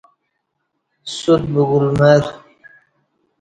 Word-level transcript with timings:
سوت 1.17 1.41
بگول 1.53 1.83
مر 1.99 2.23